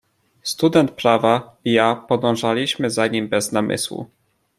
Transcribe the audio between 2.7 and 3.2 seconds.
za